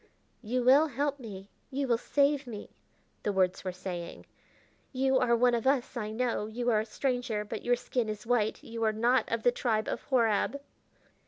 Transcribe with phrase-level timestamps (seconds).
[0.41, 2.71] "You will help me, you will save me,"
[3.21, 4.25] the words were saying.
[4.91, 6.47] "You are one of us, I know.
[6.47, 9.87] You are a stranger, but your skin is white; you are not of the tribe
[9.87, 10.59] of Horab."